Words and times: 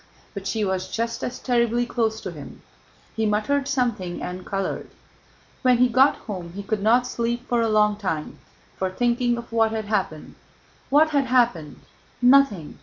But 0.33 0.47
she 0.47 0.65
was 0.65 0.89
just 0.89 1.23
as 1.23 1.37
terribly 1.37 1.85
close 1.85 2.21
to 2.21 2.31
him. 2.31 2.63
He 3.15 3.27
muttered 3.27 3.67
something 3.67 4.19
and 4.19 4.43
colored. 4.43 4.89
When 5.61 5.77
he 5.77 5.89
got 5.89 6.15
home 6.25 6.53
he 6.53 6.63
could 6.63 6.81
not 6.81 7.05
sleep 7.05 7.47
for 7.47 7.61
a 7.61 7.69
long 7.69 7.97
time 7.97 8.39
for 8.77 8.89
thinking 8.89 9.37
of 9.37 9.51
what 9.53 9.69
had 9.73 9.85
happened. 9.85 10.33
What 10.89 11.11
had 11.11 11.25
happened? 11.27 11.81
Nothing. 12.19 12.79